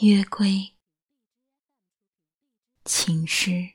[0.00, 0.74] 月归，
[2.84, 3.73] 情诗。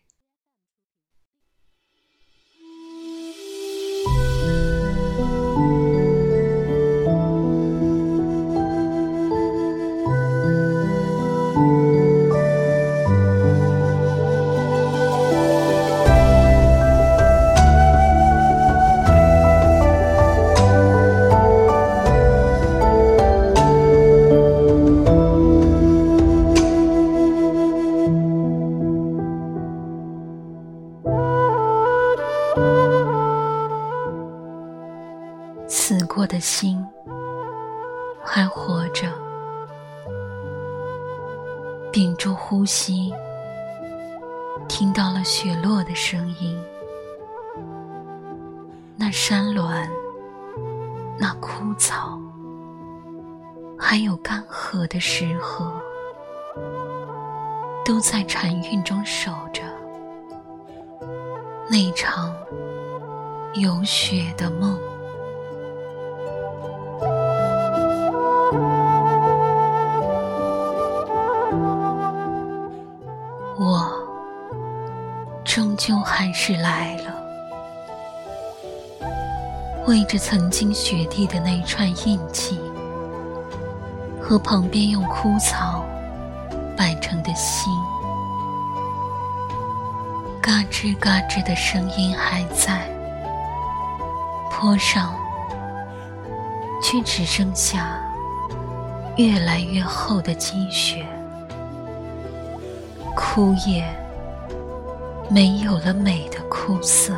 [35.90, 36.86] 死过的心
[38.24, 39.08] 还活着，
[41.92, 43.12] 屏住呼吸，
[44.68, 46.56] 听到了雪落的声音。
[48.96, 49.90] 那山峦，
[51.18, 52.20] 那枯草，
[53.76, 55.74] 还有干涸的石河，
[57.84, 59.64] 都在禅韵中守着
[61.68, 62.32] 那场
[63.56, 64.80] 有雪的梦。
[73.62, 73.92] 我
[75.44, 77.14] 终究还是来了，
[79.86, 82.58] 为着曾经雪地的那一串印记，
[84.22, 85.84] 和旁边用枯草
[86.78, 87.74] 摆成的心，
[90.42, 92.90] 嘎吱嘎吱的声音还在，
[94.50, 95.14] 坡上
[96.82, 98.00] 却只剩下
[99.18, 101.06] 越来越厚的积雪。
[103.22, 103.84] 枯叶
[105.30, 107.14] 没有了美的枯色，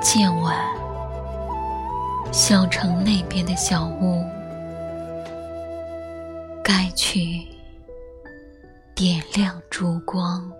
[0.00, 0.56] 渐晚，
[2.32, 4.24] 小城那边的小屋，
[6.64, 7.46] 该去
[8.94, 10.52] 点亮烛光。